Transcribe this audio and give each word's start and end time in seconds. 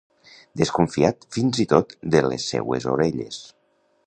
Desconfiat 0.61 1.27
fins 1.37 1.61
i 1.67 1.67
tot 1.75 1.95
de 2.17 2.25
les 2.31 2.51
seues 2.55 2.93
orelles. 2.97 3.45